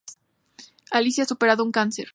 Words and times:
Alicia 0.89 1.25
ha 1.25 1.27
superado 1.27 1.63
un 1.63 1.71
cáncer. 1.71 2.07